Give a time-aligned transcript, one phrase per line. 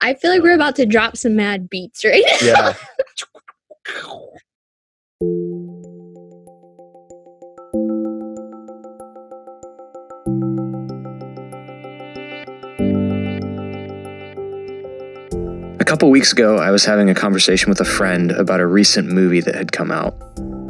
[0.00, 2.36] I feel like we're about to drop some mad beats right now.
[2.46, 2.74] Yeah.
[15.80, 19.08] A couple weeks ago, I was having a conversation with a friend about a recent
[19.08, 20.14] movie that had come out.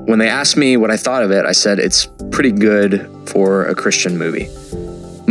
[0.06, 3.66] When they asked me what I thought of it, I said it's pretty good for
[3.66, 4.48] a Christian movie.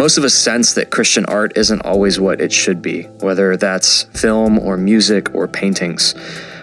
[0.07, 4.03] Most of us sense that Christian art isn't always what it should be, whether that's
[4.03, 6.13] film or music or paintings.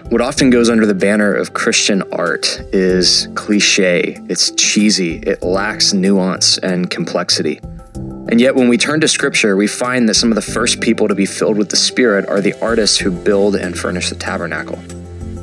[0.09, 5.93] What often goes under the banner of Christian art is cliche, it's cheesy, it lacks
[5.93, 7.59] nuance and complexity.
[7.93, 11.07] And yet, when we turn to scripture, we find that some of the first people
[11.07, 14.79] to be filled with the Spirit are the artists who build and furnish the tabernacle.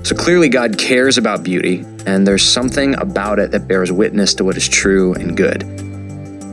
[0.03, 4.45] So clearly, God cares about beauty, and there's something about it that bears witness to
[4.45, 5.92] what is true and good.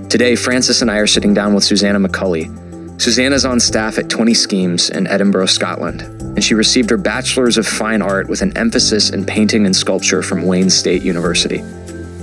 [0.09, 2.49] Today, Frances and I are sitting down with Susanna Macaulay.
[2.97, 7.67] Susanna's on staff at 20 Schemes in Edinburgh, Scotland, and she received her Bachelor's of
[7.67, 11.61] Fine Art with an emphasis in painting and sculpture from Wayne State University.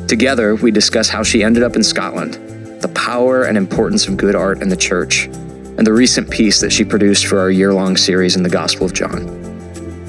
[0.08, 2.34] Together, we discuss how she ended up in Scotland,
[2.82, 6.72] the power and importance of good art in the church, and the recent piece that
[6.72, 9.28] she produced for our year long series in the Gospel of John.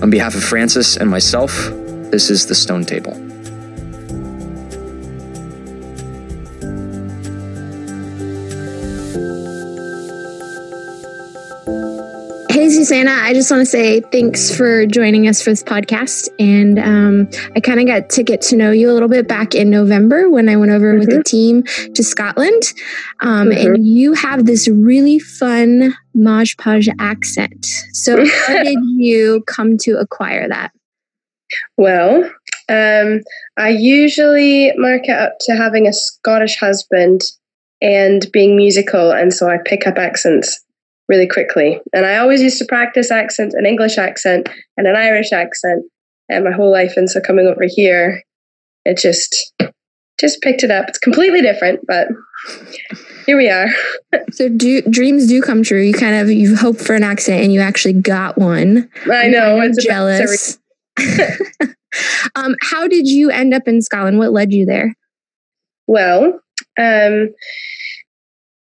[0.02, 1.52] On behalf of Frances and myself,
[2.10, 3.27] this is the Stone Table.
[12.88, 16.30] Susanna, I just want to say thanks for joining us for this podcast.
[16.40, 19.54] And um, I kind of got to get to know you a little bit back
[19.54, 21.00] in November when I went over mm-hmm.
[21.00, 22.64] with the team to Scotland.
[23.20, 23.76] Um, mm-hmm.
[23.76, 27.66] And you have this really fun Maj Podge accent.
[27.92, 30.72] So, how did you come to acquire that?
[31.76, 32.24] Well,
[32.70, 33.20] um,
[33.58, 37.20] I usually mark it up to having a Scottish husband
[37.82, 39.12] and being musical.
[39.12, 40.64] And so I pick up accents
[41.08, 41.80] really quickly.
[41.94, 45.86] And I always used to practice accent, an English accent and an Irish accent,
[46.30, 46.94] and my whole life.
[46.98, 48.24] And so coming over here,
[48.86, 49.54] it just
[50.20, 50.90] just picked it up.
[50.90, 52.08] It's completely different, but
[53.26, 53.68] here we are.
[54.32, 55.82] so do dreams do come true.
[55.82, 58.90] You kind of you hope for an accent and you actually got one.
[59.12, 59.60] I know.
[59.60, 60.58] I'm it's jealous.
[62.36, 64.18] um, how did you end up in Scotland?
[64.18, 64.96] What led you there?
[65.86, 66.40] Well,
[66.80, 67.30] um,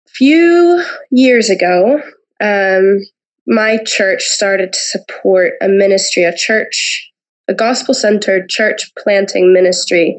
[0.09, 2.01] few years ago,
[2.41, 3.01] um,
[3.47, 7.11] my church started to support a ministry, a church,
[7.49, 10.17] a gospel centered church planting ministry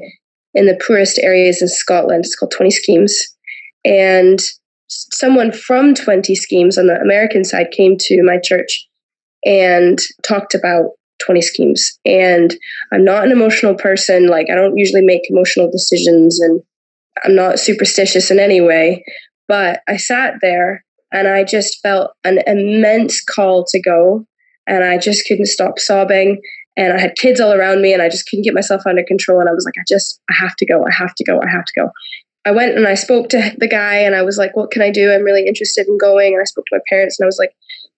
[0.54, 2.26] in the poorest areas in Scotland.
[2.26, 3.22] It's called 20 Schemes.
[3.84, 4.40] And
[4.88, 8.88] someone from 20 Schemes on the American side came to my church
[9.46, 10.92] and talked about
[11.26, 12.00] 20 schemes.
[12.06, 12.56] And
[12.92, 14.28] I'm not an emotional person.
[14.28, 16.62] Like, I don't usually make emotional decisions and
[17.24, 19.04] I'm not superstitious in any way.
[19.48, 24.26] But I sat there and I just felt an immense call to go.
[24.68, 26.42] And I just couldn't stop sobbing.
[26.76, 29.40] And I had kids all around me, and I just couldn't get myself under control.
[29.40, 30.84] And I was like, I just, I have to go.
[30.86, 31.42] I have to go.
[31.42, 31.90] I have to go.
[32.46, 34.92] I went and I spoke to the guy, and I was like, What can I
[34.92, 35.12] do?
[35.12, 36.34] I'm really interested in going.
[36.34, 37.52] And I spoke to my parents, and I was like,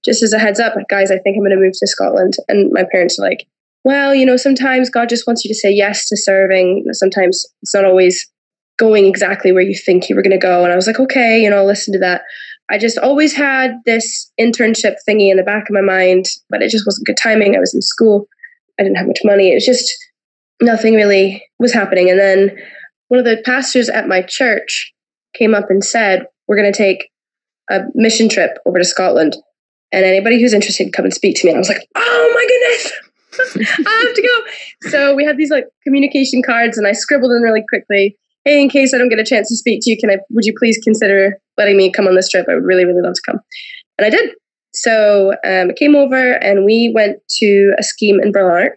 [0.06, 2.36] Just as a heads up, guys, I think I'm going to move to Scotland.
[2.48, 3.46] And my parents are like,
[3.84, 6.86] Well, you know, sometimes God just wants you to say yes to serving.
[6.94, 8.28] Sometimes it's not always
[8.78, 10.64] going exactly where you think you were going to go.
[10.64, 12.22] And I was like, Okay, you know, I'll listen to that.
[12.70, 16.70] I just always had this internship thingy in the back of my mind, but it
[16.70, 17.56] just wasn't good timing.
[17.56, 18.28] I was in school.
[18.80, 19.52] I didn't have much money.
[19.52, 19.92] It was just
[20.62, 22.10] nothing really was happening.
[22.10, 22.58] And then
[23.08, 24.94] one of the pastors at my church
[25.34, 27.10] came up and said, We're going to take
[27.70, 29.36] a mission trip over to Scotland.
[29.92, 31.52] And anybody who's interested, come and speak to me.
[31.52, 34.90] And I was like, Oh my goodness, I have to go.
[34.90, 38.16] So we had these like communication cards, and I scribbled in really quickly
[38.46, 40.46] hey, in case I don't get a chance to speak to you, can I, would
[40.46, 42.48] you please consider letting me come on this trip?
[42.50, 43.40] I would really, really love to come.
[44.00, 44.32] And I did.
[44.74, 48.72] So um, I came over and we went to a scheme in Berlark.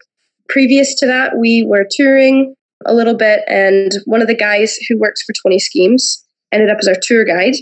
[0.49, 2.55] Previous to that, we were touring
[2.85, 6.79] a little bit, and one of the guys who works for 20 Schemes ended up
[6.81, 7.55] as our tour guide.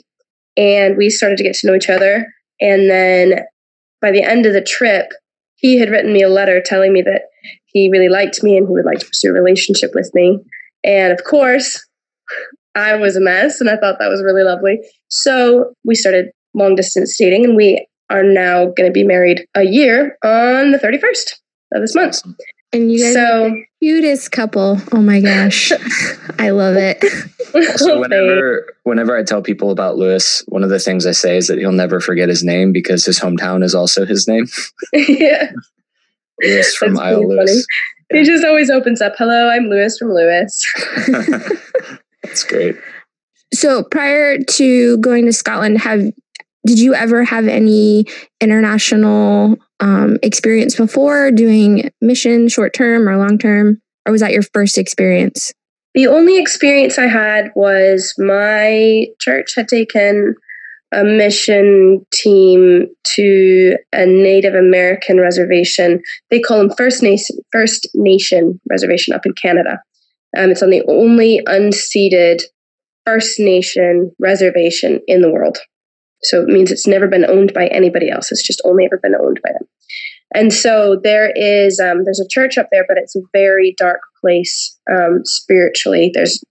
[0.56, 2.26] And we started to get to know each other.
[2.60, 3.40] And then
[4.00, 5.12] by the end of the trip,
[5.56, 7.22] he had written me a letter telling me that
[7.66, 10.38] he really liked me and he would like to pursue a relationship with me.
[10.82, 11.86] And of course,
[12.74, 14.80] I was a mess and I thought that was really lovely.
[15.08, 19.62] So we started long distance dating and we are now going to be married a
[19.62, 21.32] year on the 31st
[21.74, 22.22] of this month.
[22.72, 24.78] And you guys so, cutest couple.
[24.92, 25.72] Oh my gosh.
[26.38, 27.02] I love it.
[27.78, 31.48] so whenever whenever I tell people about Lewis, one of the things I say is
[31.48, 34.46] that he'll never forget his name because his hometown is also his name.
[34.92, 35.50] yeah.
[36.40, 37.66] Lewis from That's Isle Lewis.
[38.10, 38.18] Yeah.
[38.18, 40.64] He just always opens up, hello, I'm Lewis from Lewis.
[42.22, 42.76] That's great.
[43.52, 46.12] So prior to going to Scotland, have
[46.66, 48.04] did you ever have any
[48.40, 53.80] international um, experience before doing mission short term or long term?
[54.06, 55.52] Or was that your first experience?
[55.94, 60.36] The only experience I had was my church had taken
[60.92, 66.02] a mission team to a Native American reservation.
[66.30, 69.80] They call them First Nation First Nation reservation up in Canada.
[70.36, 72.42] Um, it's on the only unceded
[73.06, 75.58] First Nation reservation in the world.
[76.22, 78.30] So it means it's never been owned by anybody else.
[78.30, 79.66] It's just only ever been owned by them.
[80.34, 84.00] And so there is um, there's a church up there, but it's a very dark
[84.20, 86.10] place um, spiritually.
[86.14, 86.42] There's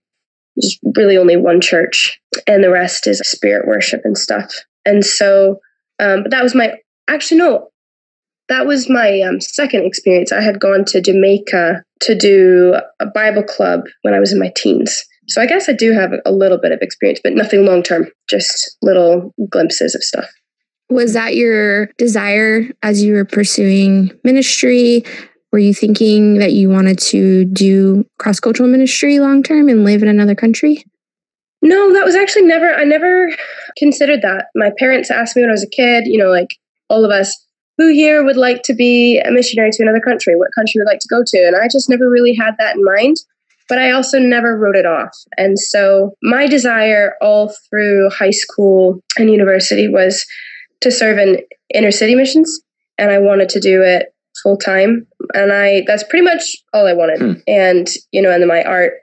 [0.56, 4.52] there's really only one church, and the rest is spirit worship and stuff.
[4.84, 5.60] And so,
[5.98, 6.74] um, but that was my
[7.08, 7.68] actually no,
[8.50, 10.32] that was my um, second experience.
[10.32, 14.52] I had gone to Jamaica to do a Bible club when I was in my
[14.56, 15.04] teens.
[15.28, 18.08] So I guess I do have a little bit of experience, but nothing long term,
[18.28, 20.28] just little glimpses of stuff.
[20.90, 25.04] Was that your desire as you were pursuing ministry?
[25.52, 30.02] Were you thinking that you wanted to do cross cultural ministry long term and live
[30.02, 30.84] in another country?
[31.62, 33.30] No, that was actually never, I never
[33.76, 34.46] considered that.
[34.56, 36.48] My parents asked me when I was a kid, you know, like
[36.88, 37.36] all of us,
[37.80, 40.36] who here would like to be a missionary to another country?
[40.36, 41.46] What country would like to go to?
[41.46, 43.16] And I just never really had that in mind.
[43.70, 45.16] But I also never wrote it off.
[45.38, 50.26] And so my desire all through high school and university was
[50.82, 51.38] to serve in
[51.72, 52.60] inner city missions.
[52.98, 54.12] And I wanted to do it
[54.42, 55.06] full time.
[55.32, 57.20] And I that's pretty much all I wanted.
[57.20, 57.40] Hmm.
[57.46, 58.94] And, you know, and then my art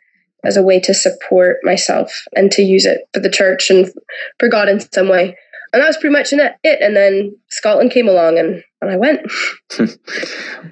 [0.44, 3.92] as a way to support myself and to use it for the church and
[4.40, 5.36] for God in some way.
[5.78, 6.82] And that was pretty much it.
[6.82, 9.30] And then Scotland came along and, and I went.
[9.70, 9.88] so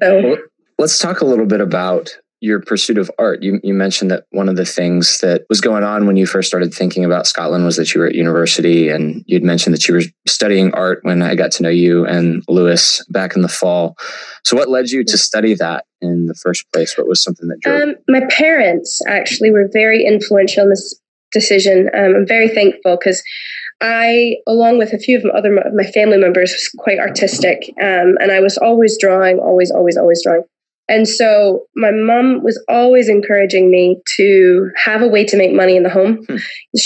[0.01, 0.37] well,
[0.79, 3.43] let's talk a little bit about your pursuit of art.
[3.43, 6.47] You, you mentioned that one of the things that was going on when you first
[6.47, 9.93] started thinking about Scotland was that you were at university, and you'd mentioned that you
[9.93, 13.95] were studying art when I got to know you and Lewis back in the fall.
[14.43, 16.97] So, what led you to study that in the first place?
[16.97, 17.81] What was something that drove?
[17.81, 20.99] Um, my parents actually were very influential in this
[21.31, 21.91] decision.
[21.93, 23.21] Um, I'm very thankful because
[23.85, 28.17] I, along with a few of other of my family members, was quite artistic, um,
[28.19, 30.41] and I was always drawing, always, always, always drawing.
[30.87, 35.75] And so my mom was always encouraging me to have a way to make money
[35.75, 36.25] in the home.
[36.27, 36.37] Hmm.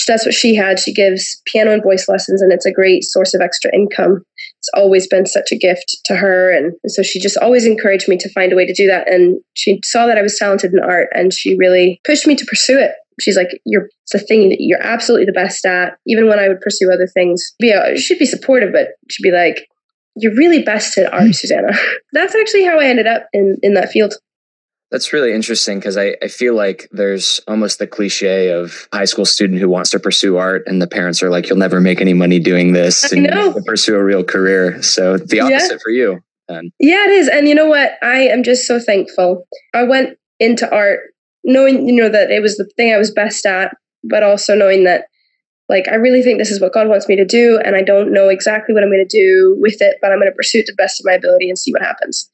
[0.07, 0.79] That's what she had.
[0.79, 4.23] She gives piano and voice lessons, and it's a great source of extra income.
[4.57, 6.51] It's always been such a gift to her.
[6.51, 9.09] And, and so she just always encouraged me to find a way to do that.
[9.09, 12.45] And she saw that I was talented in art, and she really pushed me to
[12.45, 12.91] pursue it.
[13.19, 16.47] She's like, "You're it's the thing that you're absolutely the best at." Even when I
[16.47, 19.67] would pursue other things, yeah, she'd be supportive, but she'd be like,
[20.21, 21.31] you're really best at art, hmm.
[21.31, 21.71] Susanna.
[22.13, 24.13] That's actually how I ended up in, in that field.
[24.91, 29.25] That's really interesting because I, I feel like there's almost the cliche of high school
[29.25, 32.15] student who wants to pursue art and the parents are like, you'll never make any
[32.15, 33.27] money doing this and
[33.65, 34.81] pursue a real career.
[34.81, 35.77] So the opposite yeah.
[35.83, 36.19] for you.
[36.47, 36.71] Then.
[36.79, 37.27] Yeah, it is.
[37.27, 37.91] And you know what?
[38.01, 39.45] I am just so thankful.
[39.75, 41.01] I went into art
[41.43, 44.83] knowing, you know, that it was the thing I was best at, but also knowing
[44.85, 45.05] that
[45.67, 48.11] like i really think this is what god wants me to do and i don't
[48.11, 50.65] know exactly what i'm going to do with it but i'm going to pursue it
[50.65, 52.29] to the best of my ability and see what happens.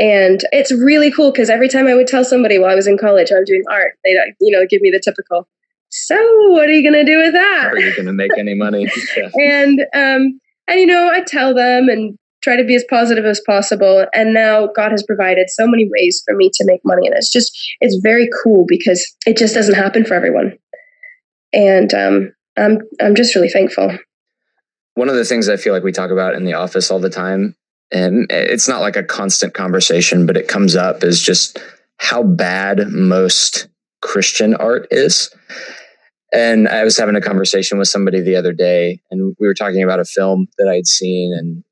[0.00, 2.96] And it's really cool because every time i would tell somebody while i was in
[2.96, 5.48] college i'm doing art they'd you know give me the typical
[5.90, 6.16] so
[6.50, 7.70] what are you going to do with that?
[7.72, 8.86] Are you going to make any money?
[9.34, 12.18] And um and you know i tell them and
[12.48, 16.22] try to be as positive as possible and now god has provided so many ways
[16.26, 19.74] for me to make money and it's just it's very cool because it just doesn't
[19.74, 20.56] happen for everyone
[21.52, 23.96] and um I'm I'm just really thankful.
[24.94, 27.10] One of the things I feel like we talk about in the office all the
[27.10, 27.54] time,
[27.92, 31.58] and it's not like a constant conversation, but it comes up is just
[31.98, 33.68] how bad most
[34.02, 35.34] Christian art is.
[36.32, 39.82] And I was having a conversation with somebody the other day, and we were talking
[39.82, 41.64] about a film that I'd seen, and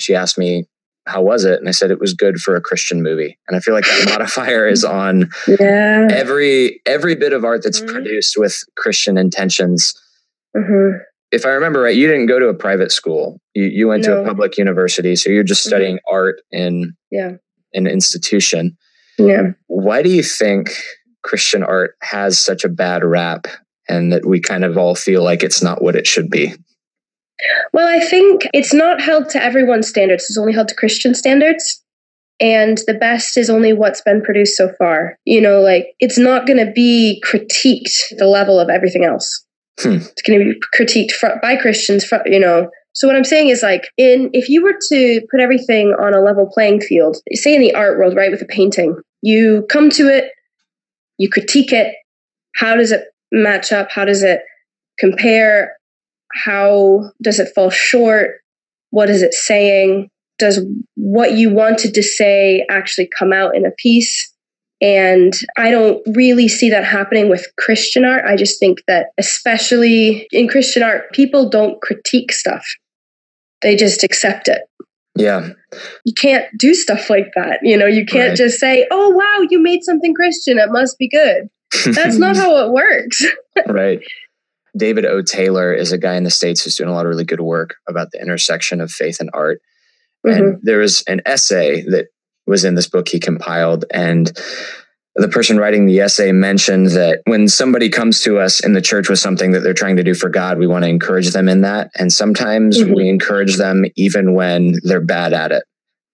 [0.00, 0.64] she asked me,
[1.06, 1.58] how was it?
[1.58, 3.38] And I said it was good for a Christian movie.
[3.48, 6.08] And I feel like that modifier is on yeah.
[6.10, 7.92] every every bit of art that's mm-hmm.
[7.92, 9.94] produced with Christian intentions.
[10.56, 10.98] Mm-hmm.
[11.32, 13.40] If I remember right, you didn't go to a private school.
[13.54, 14.16] You you went no.
[14.16, 15.68] to a public university, so you're just mm-hmm.
[15.68, 16.14] studying mm-hmm.
[16.14, 17.32] art in yeah.
[17.72, 18.76] an institution.
[19.18, 19.52] Yeah.
[19.66, 20.72] Why do you think
[21.22, 23.46] Christian art has such a bad rap
[23.88, 26.54] and that we kind of all feel like it's not what it should be?
[27.72, 30.26] Well, I think it's not held to everyone's standards.
[30.28, 31.82] It's only held to Christian standards.
[32.40, 35.18] And the best is only what's been produced so far.
[35.24, 39.44] You know, like it's not going to be critiqued the level of everything else.
[39.78, 39.96] Hmm.
[39.96, 42.70] It's going to be critiqued by Christians, you know.
[42.92, 46.20] So what I'm saying is like in if you were to put everything on a
[46.20, 50.08] level playing field, say in the art world, right, with a painting, you come to
[50.08, 50.32] it,
[51.18, 51.94] you critique it,
[52.56, 53.90] how does it match up?
[53.90, 54.40] How does it
[54.98, 55.76] compare?
[56.32, 58.40] How does it fall short?
[58.90, 60.10] What is it saying?
[60.40, 60.64] does
[60.96, 64.34] what you wanted to say actually come out in a piece?
[64.80, 68.24] And I don't really see that happening with Christian art.
[68.24, 72.64] I just think that, especially in Christian art, people don't critique stuff,
[73.60, 74.62] they just accept it.
[75.14, 75.50] Yeah.
[76.06, 77.58] You can't do stuff like that.
[77.62, 78.36] You know, you can't right.
[78.36, 80.58] just say, oh, wow, you made something Christian.
[80.58, 81.50] It must be good.
[81.94, 83.22] That's not how it works.
[83.66, 84.00] right.
[84.76, 85.22] David O.
[85.22, 87.76] Taylor is a guy in the States who's doing a lot of really good work
[87.88, 89.60] about the intersection of faith and art.
[90.26, 90.42] Mm-hmm.
[90.42, 92.08] And there was an essay that
[92.46, 93.84] was in this book he compiled.
[93.92, 94.30] And
[95.16, 99.08] the person writing the essay mentioned that when somebody comes to us in the church
[99.08, 101.62] with something that they're trying to do for God, we want to encourage them in
[101.62, 101.90] that.
[101.96, 102.94] And sometimes mm-hmm.
[102.94, 105.64] we encourage them even when they're bad at it.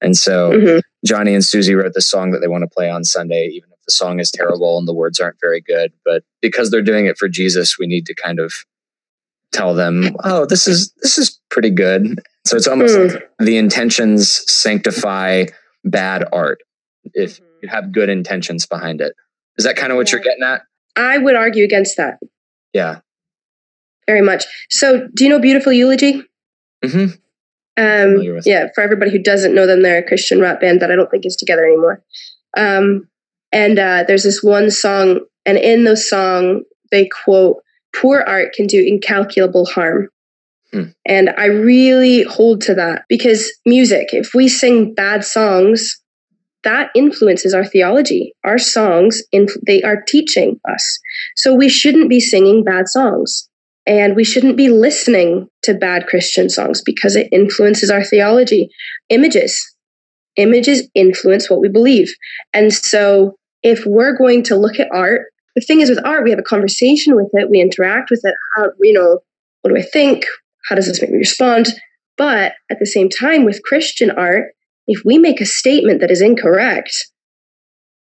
[0.01, 0.79] And so mm-hmm.
[1.05, 3.93] Johnny and Susie wrote the song that they want to play on Sunday, even the
[3.93, 5.93] song is terrible and the words aren't very good.
[6.05, 8.53] But because they're doing it for Jesus, we need to kind of
[9.53, 12.21] tell them, oh, this is this is pretty good.
[12.45, 13.15] So it's almost mm.
[13.15, 15.47] like the intentions sanctify
[15.85, 16.61] bad art
[17.15, 17.45] if mm-hmm.
[17.63, 19.15] you have good intentions behind it.
[19.59, 20.63] Is that kind of what you're getting at?
[20.97, 22.19] I would argue against that.
[22.73, 23.01] Yeah.
[24.07, 24.45] Very much.
[24.71, 26.23] So, do you know Beautiful Eulogy?
[26.85, 27.17] Mm-hmm.
[27.79, 30.97] Um, yeah, for everybody who doesn't know them, they're a Christian rap band that I
[30.97, 32.03] don't think is together anymore.
[32.57, 33.09] Um,
[33.57, 37.63] and uh, there's this one song, and in the song, they quote,
[37.95, 40.11] Poor art can do incalculable harm.
[40.75, 40.83] Hmm.
[41.07, 45.99] And I really hold to that because music, if we sing bad songs,
[46.65, 48.35] that influences our theology.
[48.45, 49.23] Our songs,
[49.67, 50.99] they are teaching us.
[51.37, 53.49] So we shouldn't be singing bad songs.
[53.87, 58.69] And we shouldn't be listening to bad Christian songs because it influences our theology.
[59.09, 59.65] Images,
[60.37, 62.15] images influence what we believe.
[62.53, 63.36] And so
[63.67, 65.23] if we're going to look at art,
[65.57, 68.35] the thing is with art, we have a conversation with it, we interact with it.
[68.55, 69.19] How, you know,
[69.63, 70.25] what do I think?
[70.69, 71.67] How does this make me respond?
[72.17, 74.53] But at the same time, with Christian art,
[74.87, 76.95] if we make a statement that is incorrect,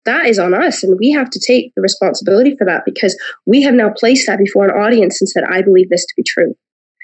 [0.03, 3.61] that is on us and we have to take the responsibility for that because we
[3.61, 6.53] have now placed that before an audience and said i believe this to be true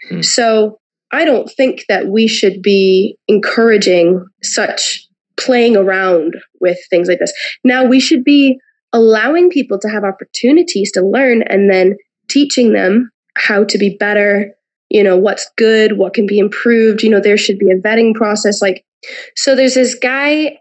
[0.09, 0.19] hmm.
[0.19, 0.77] so
[1.13, 5.07] i don't think that we should be encouraging such
[5.39, 8.57] playing around with things like this now we should be
[8.93, 11.95] allowing people to have opportunities to learn and then
[12.29, 14.51] teaching them how to be better
[14.89, 18.13] you know what's good what can be improved you know there should be a vetting
[18.13, 18.83] process like
[19.35, 20.57] so there's this guy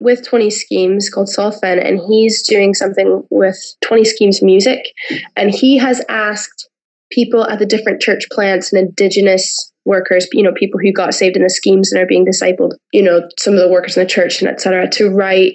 [0.00, 4.92] with 20 schemes called Saul Fenn, and he's doing something with 20 schemes music.
[5.36, 6.68] And he has asked
[7.10, 11.36] people at the different church plants and indigenous workers, you know, people who got saved
[11.36, 14.08] in the schemes and are being discipled, you know, some of the workers in the
[14.08, 15.54] church and etc., to write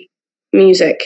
[0.52, 1.04] music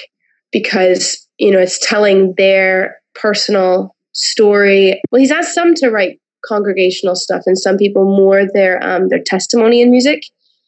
[0.52, 5.00] because, you know, it's telling their personal story.
[5.12, 9.22] Well, he's asked some to write congregational stuff and some people more their um, their
[9.22, 10.22] testimony in music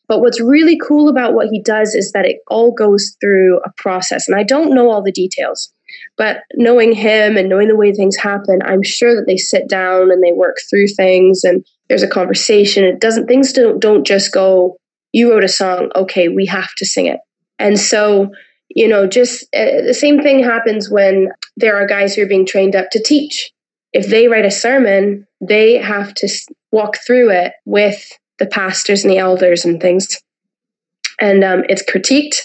[0.10, 3.72] but what's really cool about what he does is that it all goes through a
[3.78, 4.28] process.
[4.28, 5.72] And I don't know all the details,
[6.20, 10.12] but knowing him and knowing the way things happen, I'm sure that they sit down
[10.12, 12.84] and they work through things and there's a conversation.
[12.84, 14.76] It doesn't, things don't, don't just go,
[15.14, 17.22] you wrote a song, okay, we have to sing it.
[17.58, 18.32] And so,
[18.68, 22.46] you know, just uh, the same thing happens when there are guys who are being
[22.46, 23.52] trained up to teach.
[23.94, 26.28] If they write a sermon, they have to
[26.74, 30.22] walk through it with the pastors and the elders and things.
[31.22, 32.42] And um, it's critiqued,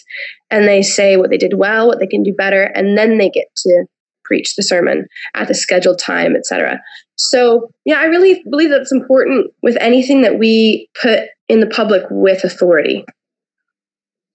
[0.55, 3.29] and they say what they did well, what they can do better, and then they
[3.29, 3.87] get to
[4.25, 6.81] preach the sermon at the scheduled time, etc.
[7.17, 12.05] So, yeah, I really believe that's important with anything that we put in the public
[12.09, 13.05] with authority.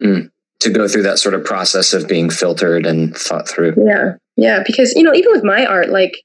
[0.03, 3.75] Mm, to go through that sort of process of being filtered and thought through.
[3.77, 6.21] Yeah, yeah, because you know, even with my art, like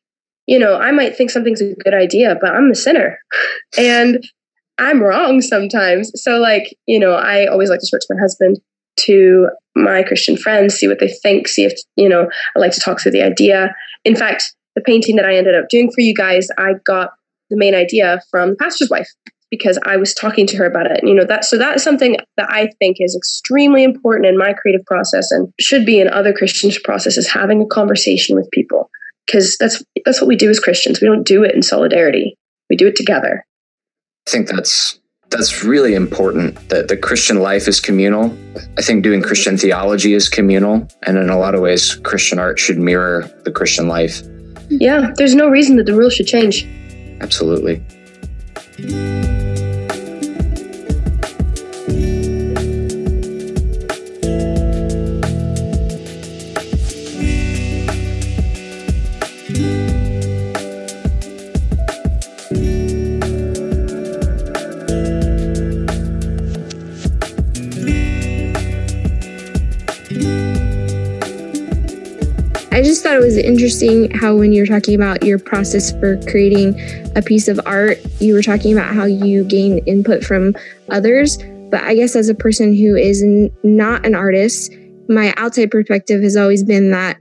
[0.49, 3.17] you know, I might think something's a good idea, but I'm a sinner,
[3.79, 4.25] and
[4.79, 6.11] I'm wrong sometimes.
[6.21, 8.59] So, like, you know, I always like to switch my husband
[9.01, 12.81] to my Christian friends, see what they think, see if, you know, I like to
[12.81, 13.75] talk through the idea.
[14.05, 17.11] In fact, the painting that I ended up doing for you guys, I got
[17.51, 19.09] the main idea from the pastor's wife
[19.51, 21.01] because I was talking to her about it.
[21.05, 24.53] You know, that so that is something that I think is extremely important in my
[24.53, 28.91] creative process and should be in other Christians' processes, having a conversation with people.
[29.27, 31.01] Because that's that's what we do as Christians.
[31.01, 32.37] We don't do it in solidarity.
[32.69, 33.45] We do it together.
[34.27, 34.99] I think that's
[35.37, 38.37] that's really important that the Christian life is communal.
[38.79, 40.87] I think doing Christian theology is communal.
[41.07, 44.23] And in a lot of ways, Christian art should mirror the Christian life.
[44.69, 46.67] Yeah, there's no reason that the rules should change.
[47.21, 47.83] Absolutely.
[73.35, 76.79] Was interesting how when you were talking about your process for creating
[77.17, 80.55] a piece of art, you were talking about how you gain input from
[80.91, 81.39] others.
[81.71, 84.73] But I guess as a person who is n- not an artist,
[85.09, 87.19] my outside perspective has always been that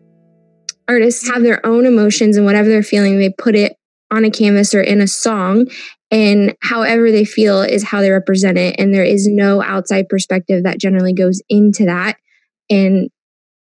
[0.87, 3.75] artists have their own emotions and whatever they're feeling, they put it
[4.11, 5.67] on a canvas or in a song.
[6.11, 8.75] And however they feel is how they represent it.
[8.77, 12.17] And there is no outside perspective that generally goes into that.
[12.69, 13.09] And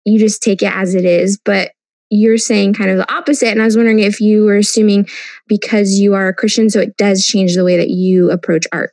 [0.04, 1.38] you just take it as it is.
[1.38, 1.74] But
[2.10, 3.50] you're saying kind of the opposite.
[3.50, 5.08] And I was wondering if you were assuming
[5.48, 8.92] because you are a Christian, so it does change the way that you approach art.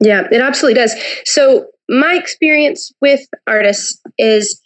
[0.00, 0.94] Yeah, it absolutely does.
[1.24, 4.60] So, my experience with artists is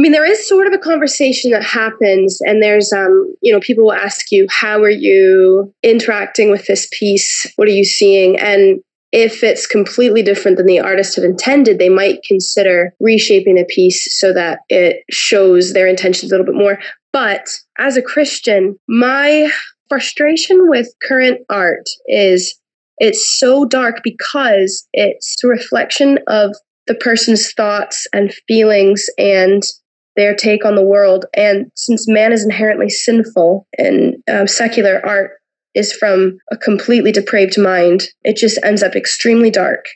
[0.00, 3.60] I mean, there is sort of a conversation that happens, and there's, um, you know,
[3.60, 7.46] people will ask you, how are you interacting with this piece?
[7.56, 8.38] What are you seeing?
[8.38, 8.80] And
[9.12, 14.18] if it's completely different than the artist had intended, they might consider reshaping a piece
[14.18, 16.78] so that it shows their intentions a little bit more.
[17.12, 17.48] But
[17.78, 19.50] as a Christian, my
[19.88, 22.56] frustration with current art is
[22.98, 26.54] it's so dark because it's a reflection of
[26.86, 29.62] the person's thoughts and feelings and
[30.16, 31.24] their take on the world.
[31.34, 35.32] And since man is inherently sinful and uh, secular art
[35.74, 39.86] is from a completely depraved mind, it just ends up extremely dark.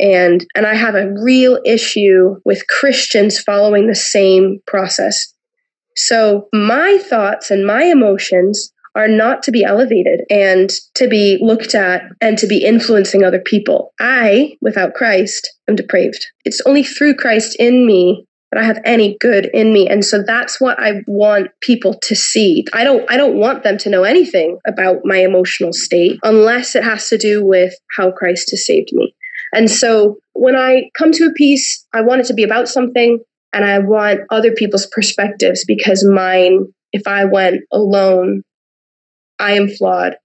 [0.00, 5.33] And and I have a real issue with Christians following the same process.
[5.96, 11.74] So my thoughts and my emotions are not to be elevated and to be looked
[11.74, 13.92] at and to be influencing other people.
[14.00, 16.24] I, without Christ, am depraved.
[16.44, 19.88] It's only through Christ in me that I have any good in me.
[19.88, 22.64] And so that's what I want people to see.
[22.72, 26.84] I don't I don't want them to know anything about my emotional state unless it
[26.84, 29.14] has to do with how Christ has saved me.
[29.52, 33.18] And so when I come to a piece, I want it to be about something
[33.54, 38.42] and I want other people's perspectives because mine, if I went alone,
[39.38, 40.16] I am flawed.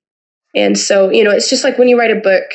[0.55, 2.45] And so, you know, it's just like when you write a book,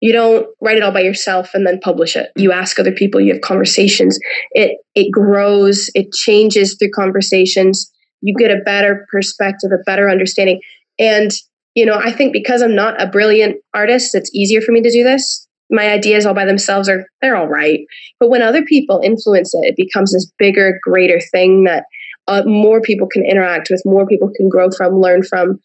[0.00, 2.30] you don't write it all by yourself and then publish it.
[2.36, 4.18] You ask other people, you have conversations.
[4.50, 7.90] It it grows, it changes through conversations.
[8.20, 10.60] You get a better perspective, a better understanding.
[10.98, 11.30] And
[11.74, 14.90] you know, I think because I'm not a brilliant artist, it's easier for me to
[14.90, 15.48] do this.
[15.70, 17.80] My ideas all by themselves are they're all right.
[18.20, 21.84] But when other people influence it, it becomes this bigger, greater thing that
[22.28, 25.60] uh, more people can interact with, more people can grow from, learn from.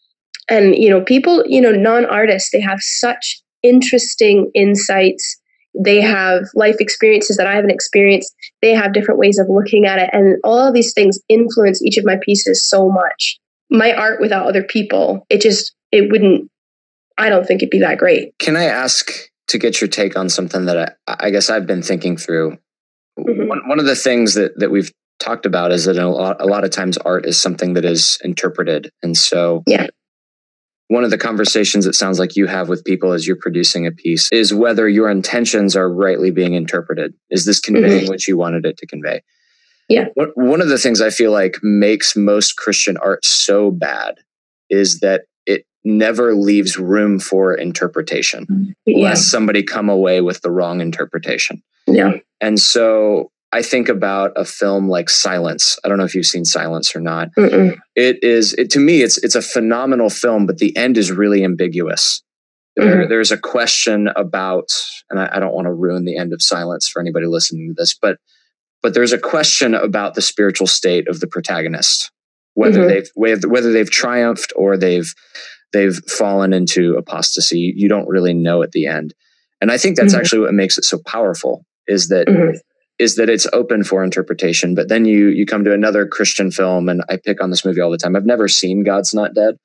[0.49, 5.37] And you know, people, you know, non-artists, they have such interesting insights.
[5.77, 8.33] They have life experiences that I haven't experienced.
[8.61, 10.09] They have different ways of looking at it.
[10.11, 13.39] And all of these things influence each of my pieces so much.
[13.69, 16.49] My art without other people, it just, it wouldn't,
[17.17, 18.33] I don't think it'd be that great.
[18.39, 21.81] Can I ask to get your take on something that I, I guess I've been
[21.81, 22.57] thinking through?
[23.19, 23.47] Mm-hmm.
[23.47, 26.45] One, one of the things that, that we've talked about is that a lot, a
[26.45, 28.89] lot of times art is something that is interpreted.
[29.03, 29.87] And so yeah
[30.89, 33.91] one of the conversations it sounds like you have with people as you're producing a
[33.91, 37.13] piece is whether your intentions are rightly being interpreted.
[37.29, 38.09] Is this conveying mm-hmm.
[38.09, 39.21] what you wanted it to convey?
[39.87, 40.05] Yeah.
[40.15, 44.15] One of the things I feel like makes most Christian art so bad
[44.69, 45.25] is that
[45.83, 49.09] never leaves room for interpretation, yeah.
[49.09, 51.61] lest somebody come away with the wrong interpretation.
[51.87, 52.13] Yeah.
[52.41, 55.77] And so I think about a film like Silence.
[55.83, 57.29] I don't know if you've seen Silence or not.
[57.37, 57.77] Mm-mm.
[57.95, 61.43] It is it, to me it's it's a phenomenal film, but the end is really
[61.43, 62.21] ambiguous.
[62.77, 63.09] Mm-hmm.
[63.09, 64.69] There's a question about,
[65.09, 67.73] and I, I don't want to ruin the end of Silence for anybody listening to
[67.75, 68.17] this, but
[68.81, 72.11] but there's a question about the spiritual state of the protagonist,
[72.53, 72.89] whether mm-hmm.
[73.15, 75.13] they've whether they've triumphed or they've
[75.73, 77.73] they've fallen into apostasy.
[77.75, 79.13] You don't really know at the end,
[79.61, 80.21] and I think that's mm-hmm.
[80.21, 81.65] actually what makes it so powerful.
[81.87, 82.57] Is that mm-hmm
[82.99, 84.75] is that it's open for interpretation.
[84.75, 87.81] But then you you come to another Christian film, and I pick on this movie
[87.81, 88.15] all the time.
[88.15, 89.55] I've never seen God's Not Dead,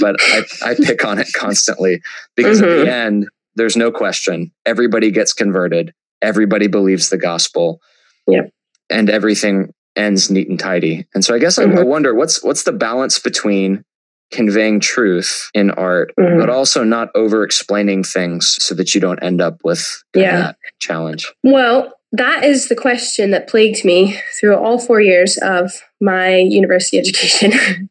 [0.00, 2.02] but I, I pick on it constantly
[2.36, 2.68] because mm-hmm.
[2.68, 2.88] at the mm-hmm.
[2.90, 4.52] end, there's no question.
[4.66, 5.92] Everybody gets converted.
[6.22, 7.80] Everybody believes the gospel.
[8.26, 8.42] Yeah.
[8.90, 11.06] And everything ends neat and tidy.
[11.14, 11.78] And so I guess mm-hmm.
[11.78, 13.84] I, I wonder what's what's the balance between
[14.32, 16.40] conveying truth in art, mm-hmm.
[16.40, 20.52] but also not over explaining things so that you don't end up with yeah.
[20.80, 21.32] challenge.
[21.42, 26.98] Well, that is the question that plagued me through all four years of my university
[27.00, 27.90] education.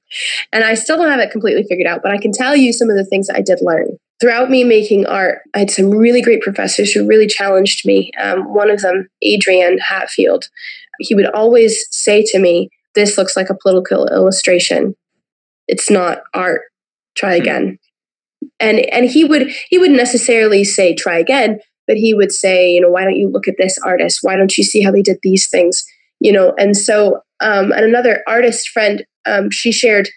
[0.54, 2.90] and I still don't have it completely figured out, but I can tell you some
[2.90, 3.98] of the things I did learn.
[4.22, 8.12] Throughout me making art, I had some really great professors who really challenged me.
[8.22, 10.46] Um, one of them, Adrian Hatfield,
[11.00, 14.96] he would always say to me, This looks like a political illustration.
[15.68, 16.62] It's not art.
[17.16, 17.42] Try hmm.
[17.42, 17.80] again.
[18.60, 22.82] And and he would he wouldn't necessarily say try again, but he would say, you
[22.82, 24.20] know, why don't you look at this artist?
[24.22, 25.84] Why don't you see how they did these things?
[26.20, 30.10] You know, and so um, and another artist friend um, she shared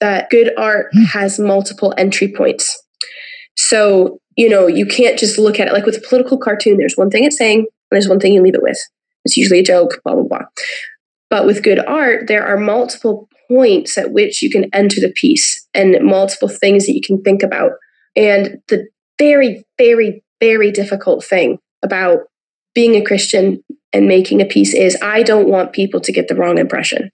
[0.00, 2.82] that good art has multiple entry points.
[3.56, 6.96] So, you know, you can't just look at it like with a political cartoon, there's
[6.96, 8.78] one thing it's saying, and there's one thing you leave it with.
[9.24, 10.44] It's usually a joke, blah, blah, blah.
[11.28, 15.66] But with good art, there are multiple points at which you can enter the piece
[15.74, 17.72] and multiple things that you can think about.
[18.16, 18.86] And the
[19.18, 22.20] very, very, very difficult thing about
[22.74, 26.36] being a Christian and making a piece is I don't want people to get the
[26.36, 27.10] wrong impression.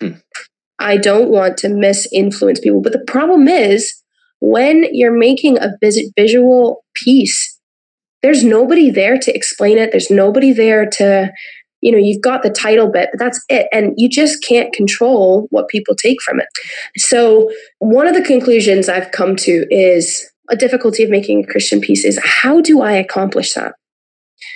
[0.00, 0.12] Hmm.
[0.78, 2.82] I don't want to misinfluence people.
[2.82, 4.02] But the problem is
[4.40, 5.72] when you're making a
[6.16, 7.58] visual piece,
[8.22, 9.90] there's nobody there to explain it.
[9.90, 11.32] There's nobody there to,
[11.80, 13.68] you know, you've got the title bit, but that's it.
[13.72, 16.46] And you just can't control what people take from it.
[16.96, 21.80] So, one of the conclusions I've come to is a difficulty of making a Christian
[21.80, 23.74] piece is how do I accomplish that?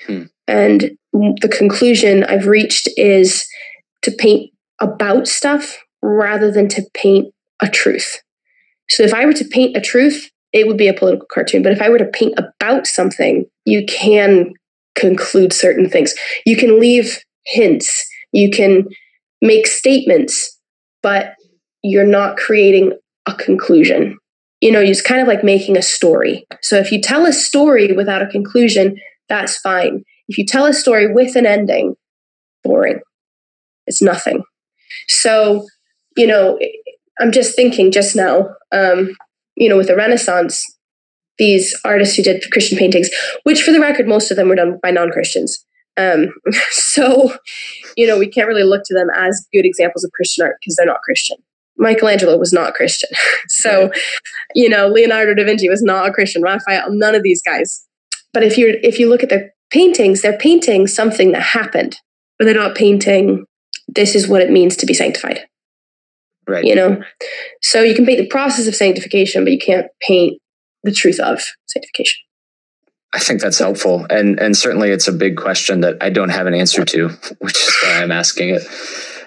[0.06, 0.24] Hmm.
[0.48, 3.46] And the conclusion I've reached is
[4.02, 8.20] to paint about stuff rather than to paint a truth.
[8.88, 11.62] So if I were to paint a truth, it would be a political cartoon.
[11.62, 14.52] But if I were to paint about something, you can
[14.94, 16.14] conclude certain things.
[16.44, 18.88] You can leave hints, you can
[19.40, 20.58] make statements,
[21.02, 21.34] but
[21.82, 22.92] you're not creating
[23.26, 24.18] a conclusion.
[24.60, 26.46] You know, it's kind of like making a story.
[26.60, 28.96] So if you tell a story without a conclusion,
[29.28, 30.04] that's fine.
[30.28, 31.96] If you tell a story with an ending,
[32.62, 33.00] boring.
[33.86, 34.44] It's nothing.
[35.08, 35.66] So,
[36.16, 36.58] you know,
[37.20, 39.14] I'm just thinking just now, um,
[39.56, 40.64] you know, with the Renaissance,
[41.42, 43.10] these artists who did Christian paintings,
[43.42, 45.64] which for the record, most of them were done by non Christians.
[45.96, 46.28] Um,
[46.70, 47.36] so,
[47.96, 50.76] you know, we can't really look to them as good examples of Christian art because
[50.76, 51.36] they're not Christian.
[51.76, 53.10] Michelangelo was not Christian.
[53.48, 53.90] so,
[54.54, 56.42] you know, Leonardo da Vinci was not a Christian.
[56.42, 57.86] Raphael, none of these guys.
[58.32, 61.96] But if you if you look at their paintings, they're painting something that happened,
[62.38, 63.46] but they're not painting
[63.88, 65.40] this is what it means to be sanctified.
[66.46, 66.64] Right.
[66.64, 67.02] You know?
[67.62, 70.41] So you can paint the process of sanctification, but you can't paint
[70.82, 72.20] the truth of sanctification.
[73.14, 74.06] I think that's helpful.
[74.08, 77.08] And and certainly it's a big question that I don't have an answer to,
[77.40, 78.62] which is why I'm asking it.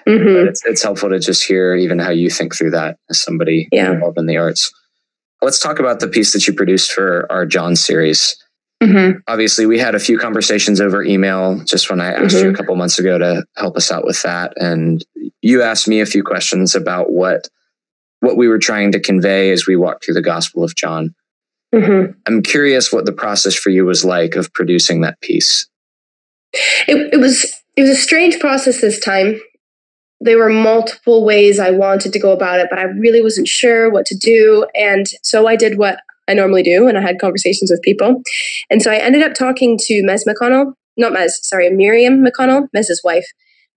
[0.06, 0.34] Mm-hmm.
[0.34, 3.68] But it's, it's helpful to just hear even how you think through that as somebody
[3.72, 3.92] yeah.
[3.92, 4.72] involved in the arts.
[5.42, 8.36] Let's talk about the piece that you produced for our John series.
[8.82, 9.18] Mm-hmm.
[9.26, 12.46] Obviously, we had a few conversations over email just when I asked mm-hmm.
[12.46, 15.04] you a couple months ago to help us out with that, and
[15.40, 17.48] you asked me a few questions about what
[18.20, 21.14] what we were trying to convey as we walked through the Gospel of John.
[21.74, 22.12] Mm-hmm.
[22.26, 25.68] I'm curious what the process for you was like of producing that piece.
[26.86, 27.44] It, it was
[27.76, 29.40] it was a strange process this time.
[30.20, 33.90] There were multiple ways I wanted to go about it, but I really wasn't sure
[33.90, 35.98] what to do, and so I did what
[36.28, 38.22] I normally do, and I had conversations with people.
[38.70, 43.02] And so I ended up talking to Mez McConnell, not Mez, sorry, Miriam McConnell, Mez's
[43.04, 43.26] wife.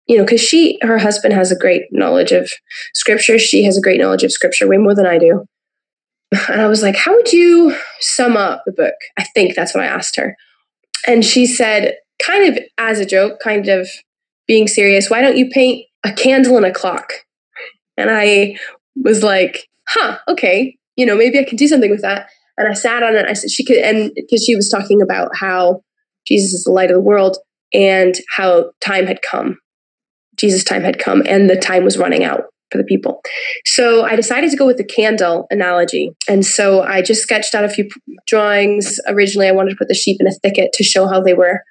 [0.07, 2.49] You know, because she, her husband has a great knowledge of
[2.95, 3.37] scripture.
[3.37, 5.45] She has a great knowledge of scripture, way more than I do.
[6.49, 8.95] And I was like, How would you sum up the book?
[9.17, 10.35] I think that's what I asked her.
[11.07, 13.89] And she said, kind of as a joke, kind of
[14.47, 17.13] being serious, why don't you paint a candle and a clock?
[17.97, 18.57] And I
[18.95, 22.29] was like, huh, okay, you know, maybe I can do something with that.
[22.57, 23.25] And I sat on it.
[23.27, 25.81] I said she could, and because she was talking about how
[26.27, 27.37] Jesus is the light of the world
[27.73, 29.59] and how time had come,
[30.35, 33.21] Jesus' time had come, and the time was running out for the people.
[33.65, 36.11] So I decided to go with the candle analogy.
[36.27, 37.89] And so I just sketched out a few
[38.27, 38.99] drawings.
[39.07, 41.63] Originally, I wanted to put the sheep in a thicket to show how they were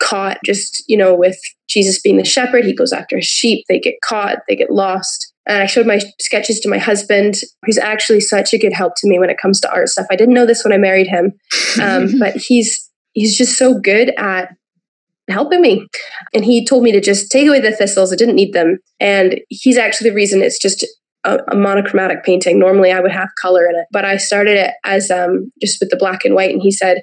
[0.00, 1.38] caught, just, you know, with
[1.68, 2.64] Jesus being the shepherd.
[2.64, 5.32] He goes after his sheep, they get caught, they get lost.
[5.46, 7.34] And I showed my sketches to my husband,
[7.64, 10.06] who's actually such a good help to me when it comes to art stuff.
[10.10, 11.32] I didn't know this when I married him,
[11.80, 14.54] um, but he's he's just so good at
[15.28, 15.86] helping me.
[16.34, 18.12] And he told me to just take away the thistles.
[18.12, 18.78] I didn't need them.
[19.00, 20.86] And he's actually the reason it's just
[21.24, 22.58] a, a monochromatic painting.
[22.58, 25.90] Normally I would have color in it, but I started it as um, just with
[25.90, 26.52] the black and white.
[26.52, 27.02] And he said,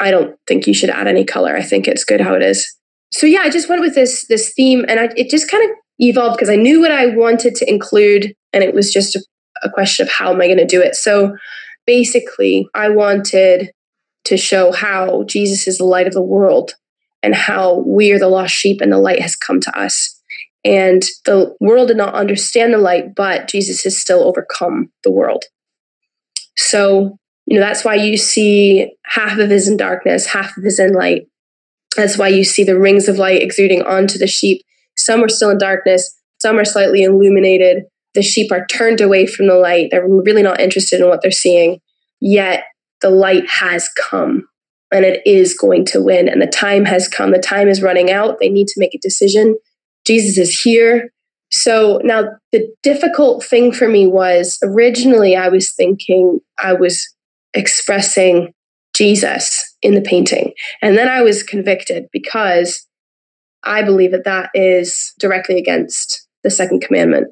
[0.00, 1.56] I don't think you should add any color.
[1.56, 2.76] I think it's good how it is.
[3.12, 5.76] So yeah, I just went with this this theme, and I, it just kind of
[5.98, 9.24] evolved because I knew what I wanted to include, and it was just a,
[9.62, 10.94] a question of how am I going to do it.
[10.94, 11.34] So
[11.86, 13.70] basically, I wanted
[14.24, 16.74] to show how Jesus is the light of the world
[17.22, 20.20] and how we are the lost sheep and the light has come to us.
[20.64, 25.44] And the world did not understand the light, but Jesus has still overcome the world.
[26.56, 30.78] So, you know, that's why you see half of his in darkness, half of his
[30.78, 31.22] in light.
[31.96, 34.62] That's why you see the rings of light exuding onto the sheep
[34.98, 37.84] some are still in darkness, some are slightly illuminated.
[38.14, 39.88] The sheep are turned away from the light.
[39.90, 41.80] They're really not interested in what they're seeing.
[42.20, 42.64] Yet
[43.00, 44.47] the light has come
[44.92, 46.28] and it is going to win.
[46.28, 47.32] And the time has come.
[47.32, 48.38] The time is running out.
[48.40, 49.56] They need to make a decision.
[50.06, 51.10] Jesus is here.
[51.50, 57.06] So now the difficult thing for me was originally I was thinking I was
[57.54, 58.52] expressing
[58.94, 60.52] Jesus in the painting.
[60.82, 62.86] And then I was convicted because
[63.64, 67.28] I believe that that is directly against the second commandment.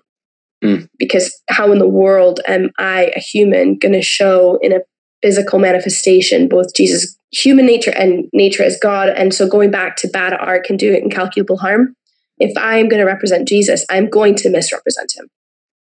[0.65, 0.89] Mm.
[0.99, 4.81] Because how in the world am I, a human, going to show in a
[5.27, 9.09] physical manifestation both Jesus' human nature and nature as God?
[9.09, 11.97] And so going back to bad art can do incalculable harm.
[12.39, 15.27] If I'm going to represent Jesus, I'm going to misrepresent him.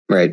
[0.10, 0.32] Right.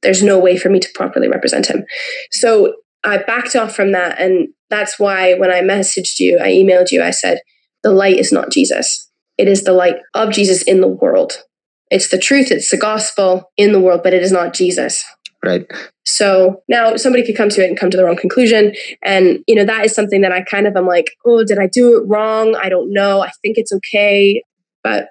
[0.00, 1.84] There's no way for me to properly represent him.
[2.32, 4.18] So I backed off from that.
[4.18, 7.40] And that's why when I messaged you, I emailed you, I said,
[7.82, 9.10] the light is not Jesus.
[9.36, 11.42] It is the light of Jesus in the world.
[11.90, 15.04] It's the truth, it's the gospel in the world, but it is not Jesus.
[15.44, 15.66] Right.
[16.04, 18.74] So now somebody could come to it and come to the wrong conclusion.
[19.02, 21.66] And, you know, that is something that I kind of am like, oh, did I
[21.66, 22.56] do it wrong?
[22.56, 23.22] I don't know.
[23.22, 24.42] I think it's okay.
[24.84, 25.08] But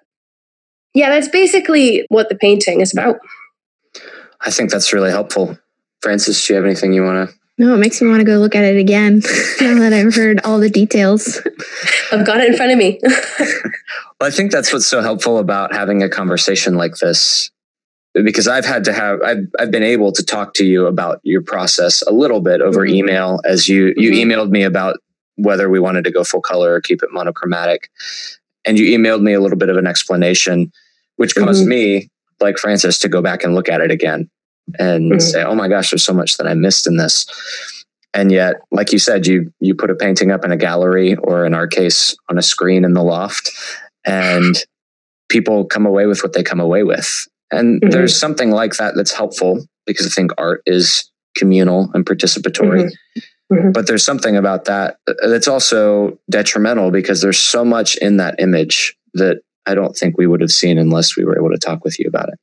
[0.93, 3.17] yeah, that's basically what the painting is about.
[4.41, 5.57] I think that's really helpful.
[6.01, 8.37] Frances, do you have anything you want to no, it makes me want to go
[8.37, 9.15] look at it again
[9.61, 11.41] now that I've heard all the details.
[12.11, 12.99] I've got it in front of me.
[13.03, 13.51] well,
[14.21, 17.51] I think that's what's so helpful about having a conversation like this
[18.13, 21.41] because I've had to have I've I've been able to talk to you about your
[21.41, 22.95] process a little bit over mm-hmm.
[22.95, 24.32] email as you you mm-hmm.
[24.32, 24.98] emailed me about
[25.36, 27.89] whether we wanted to go full color or keep it monochromatic
[28.65, 30.72] and you emailed me a little bit of an explanation
[31.15, 31.69] which caused mm-hmm.
[31.69, 34.30] me like Frances to go back and look at it again
[34.78, 35.19] and mm-hmm.
[35.19, 37.26] say, "Oh my gosh, there's so much that I missed in this."
[38.13, 41.45] And yet, like you said, you you put a painting up in a gallery or
[41.45, 43.52] in our case on a screen in the loft
[44.06, 44.56] and
[45.30, 47.28] people come away with what they come away with.
[47.51, 47.89] And mm-hmm.
[47.89, 52.85] there's something like that that's helpful because I think art is communal and participatory.
[52.85, 53.55] Mm-hmm.
[53.55, 53.71] mm-hmm.
[53.71, 58.95] But there's something about that that's also detrimental because there's so much in that image
[59.15, 61.99] that I don't think we would have seen unless we were able to talk with
[61.99, 62.39] you about it.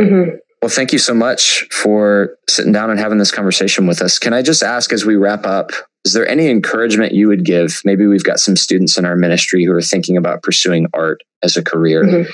[0.00, 0.36] Mm-hmm.
[0.62, 4.18] Well, thank you so much for sitting down and having this conversation with us.
[4.18, 5.70] Can I just ask as we wrap up,
[6.04, 7.80] is there any encouragement you would give?
[7.84, 11.56] Maybe we've got some students in our ministry who are thinking about pursuing art as
[11.56, 12.30] a career mm-hmm.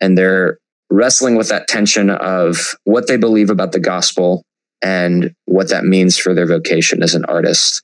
[0.00, 0.58] and they're
[0.90, 4.44] wrestling with that tension of what they believe about the gospel
[4.82, 7.82] and what that means for their vocation as an artist.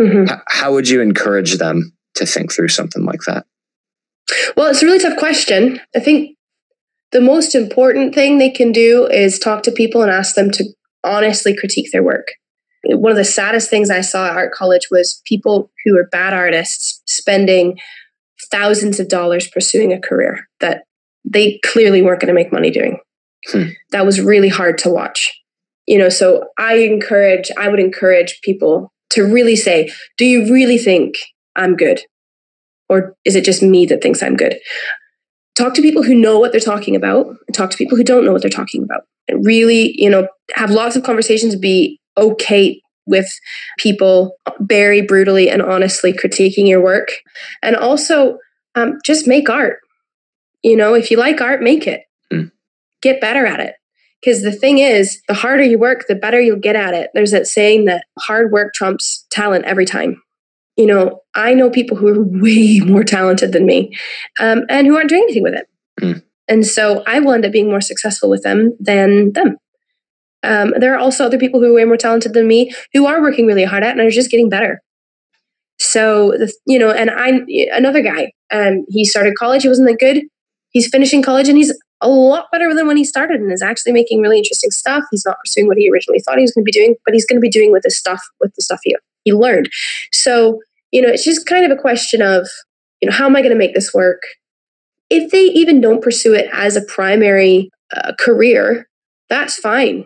[0.00, 0.32] Mm-hmm.
[0.32, 3.46] H- how would you encourage them to think through something like that?
[4.56, 5.80] Well, it's a really tough question.
[5.96, 6.36] I think
[7.12, 10.64] the most important thing they can do is talk to people and ask them to
[11.02, 12.28] honestly critique their work.
[12.84, 16.32] One of the saddest things I saw at art college was people who are bad
[16.32, 17.78] artists spending
[18.50, 20.84] thousands of dollars pursuing a career that
[21.24, 22.98] they clearly weren't going to make money doing.
[23.50, 23.68] Hmm.
[23.92, 25.32] That was really hard to watch.
[25.86, 30.76] You know, so I encourage, I would encourage people to really say, do you really
[30.76, 31.14] think
[31.56, 32.02] I'm good?
[32.90, 34.58] Or is it just me that thinks I'm good?
[35.58, 38.24] talk to people who know what they're talking about and talk to people who don't
[38.24, 42.80] know what they're talking about and really you know have lots of conversations be okay
[43.06, 43.28] with
[43.78, 47.08] people very brutally and honestly critiquing your work
[47.62, 48.38] and also
[48.76, 49.78] um, just make art
[50.68, 52.02] you know if you like art make it
[52.32, 52.50] mm.
[53.02, 53.74] get better at it
[54.20, 57.30] because the thing is the harder you work the better you'll get at it there's
[57.30, 60.20] that saying that hard work trumps talent every time
[60.78, 63.94] you know, I know people who are way more talented than me
[64.40, 65.66] um, and who aren't doing anything with it.
[66.00, 66.22] Mm.
[66.46, 69.58] And so I will end up being more successful with them than them.
[70.44, 73.20] Um, there are also other people who are way more talented than me who are
[73.20, 74.80] working really hard at it and are just getting better.
[75.80, 77.40] So, the, you know, and I,
[77.72, 80.22] another guy, um, he started college, he wasn't that good.
[80.78, 83.90] He's finishing college and he's a lot better than when he started and is actually
[83.90, 85.02] making really interesting stuff.
[85.10, 87.26] He's not pursuing what he originally thought he was going to be doing, but he's
[87.26, 89.68] going to be doing with the stuff, with the stuff he, he learned.
[90.12, 90.60] So,
[90.92, 92.46] you know, it's just kind of a question of,
[93.00, 94.22] you know, how am I going to make this work?
[95.10, 98.88] If they even don't pursue it as a primary uh, career,
[99.28, 100.04] that's fine.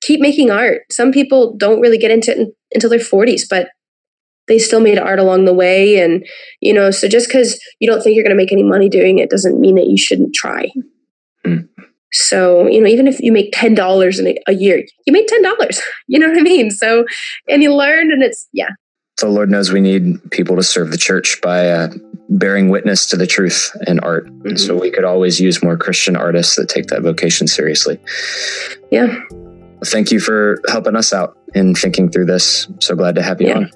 [0.00, 0.84] Keep making art.
[0.90, 3.68] Some people don't really get into it until their 40s, but
[4.50, 6.02] they still made art along the way.
[6.02, 6.26] And,
[6.60, 9.20] you know, so just because you don't think you're going to make any money doing
[9.20, 10.68] it doesn't mean that you shouldn't try.
[11.46, 11.68] Mm.
[12.12, 15.80] So, you know, even if you make $10 in a, a year, you made $10.
[16.08, 16.72] You know what I mean?
[16.72, 17.04] So,
[17.48, 18.70] and you learned, and it's, yeah,
[19.20, 21.90] the Lord knows we need people to serve the church by uh,
[22.30, 24.26] bearing witness to the truth in art.
[24.26, 24.56] Mm-hmm.
[24.56, 28.00] so we could always use more Christian artists that take that vocation seriously.
[28.90, 29.14] Yeah.
[29.84, 32.66] Thank you for helping us out in thinking through this.
[32.80, 33.56] So glad to have you yeah.
[33.58, 33.70] on.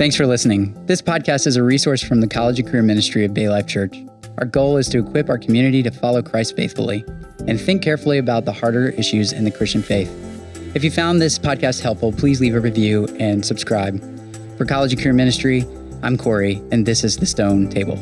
[0.00, 0.74] Thanks for listening.
[0.86, 3.98] This podcast is a resource from the College and Career Ministry of Bay Life Church.
[4.38, 7.04] Our goal is to equip our community to follow Christ faithfully
[7.46, 10.10] and think carefully about the harder issues in the Christian faith.
[10.74, 14.00] If you found this podcast helpful, please leave a review and subscribe.
[14.56, 15.66] For College and Career Ministry,
[16.02, 17.98] I'm Corey, and this is The Stone Table.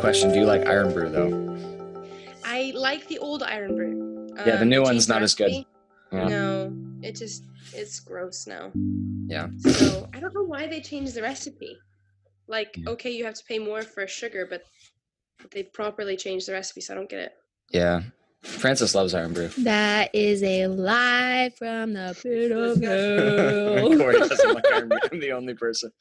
[0.00, 2.02] Question: Do you like Irn-Bru though?
[2.42, 4.28] I like the old Irn-Bru.
[4.38, 5.52] Yeah, the Um, new they one's not as good.
[6.10, 6.26] Yeah.
[6.26, 8.72] No, it just it's gross now.
[9.26, 9.48] Yeah.
[9.58, 11.76] So I don't know why they changed the recipe.
[12.48, 12.90] Like, Yeah.
[12.92, 14.62] okay, you have to pay more for sugar, but
[15.52, 17.32] they properly changed the recipe, so I don't get it.
[17.70, 18.00] Yeah.
[18.42, 19.48] Frances loves Irn-Bru.
[19.58, 23.98] That is a lie from the pit of hell.
[23.98, 24.98] Corey doesn't like Irn-Bru.
[25.12, 25.92] I'm the only person.